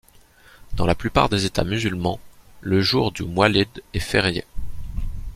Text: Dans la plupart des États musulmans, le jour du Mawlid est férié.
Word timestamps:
Dans 0.73 0.87
la 0.87 0.95
plupart 0.95 1.29
des 1.29 1.45
États 1.45 1.63
musulmans, 1.63 2.19
le 2.61 2.81
jour 2.81 3.11
du 3.11 3.21
Mawlid 3.23 3.67
est 3.93 3.99
férié. 3.99 4.45